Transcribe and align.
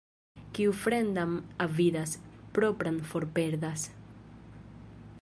Kiu 0.57 0.71
fremdan 0.83 1.35
avidas, 1.67 2.15
propran 2.57 2.99
forperdas. 3.13 3.89